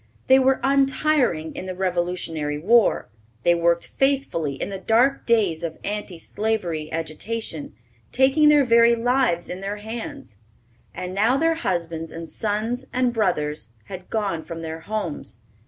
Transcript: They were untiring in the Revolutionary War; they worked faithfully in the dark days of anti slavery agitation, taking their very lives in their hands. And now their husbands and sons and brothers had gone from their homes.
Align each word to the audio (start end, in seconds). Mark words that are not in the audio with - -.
They 0.25 0.39
were 0.39 0.59
untiring 0.63 1.55
in 1.55 1.67
the 1.67 1.75
Revolutionary 1.75 2.57
War; 2.57 3.07
they 3.43 3.53
worked 3.53 3.85
faithfully 3.85 4.53
in 4.55 4.69
the 4.69 4.79
dark 4.79 5.27
days 5.27 5.61
of 5.61 5.77
anti 5.83 6.17
slavery 6.17 6.91
agitation, 6.91 7.75
taking 8.11 8.49
their 8.49 8.65
very 8.65 8.95
lives 8.95 9.47
in 9.47 9.61
their 9.61 9.77
hands. 9.77 10.37
And 10.91 11.13
now 11.13 11.37
their 11.37 11.53
husbands 11.53 12.11
and 12.11 12.27
sons 12.31 12.87
and 12.91 13.13
brothers 13.13 13.69
had 13.83 14.09
gone 14.09 14.43
from 14.43 14.63
their 14.63 14.79
homes. 14.79 15.37